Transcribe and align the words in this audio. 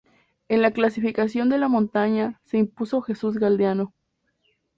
En 0.47 0.63
la 0.63 0.71
clasificación 0.71 1.47
de 1.49 1.59
la 1.59 1.67
montaña 1.67 2.41
se 2.43 2.57
impuso 2.57 3.03
Jesús 3.03 3.37
Galdeano. 3.37 3.93